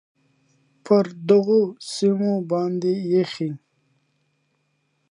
[0.85, 3.49] پر دغو سیمو باندې ایښی،